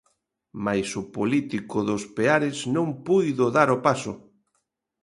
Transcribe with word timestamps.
Mais 0.63 0.89
o 1.01 1.03
político 1.15 1.77
dos 1.89 2.03
Peares 2.15 2.57
non 2.75 2.87
puido 3.07 3.45
dar 3.57 3.69
o 3.75 3.77
paso. 3.87 4.13